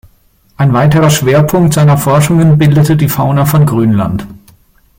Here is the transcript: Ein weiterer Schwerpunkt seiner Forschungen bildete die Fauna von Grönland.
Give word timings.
Ein 0.57 0.73
weiterer 0.73 1.11
Schwerpunkt 1.11 1.75
seiner 1.75 1.95
Forschungen 1.95 2.57
bildete 2.57 2.97
die 2.97 3.07
Fauna 3.07 3.45
von 3.45 3.67
Grönland. 3.67 4.25